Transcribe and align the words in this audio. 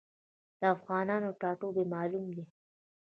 د 0.59 0.61
افغانانو 0.75 1.29
ټاټوبی 1.39 1.83
معلوم 1.93 2.25
دی. 2.35 2.45